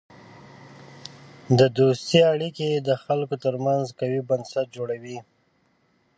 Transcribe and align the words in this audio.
د 1.59 1.59
دوستی 1.79 2.19
اړیکې 2.33 2.69
د 2.87 2.89
خلکو 3.03 3.35
ترمنځ 3.45 3.85
قوی 3.99 4.21
بنسټ 4.29 4.67
جوړوي. 4.75 5.17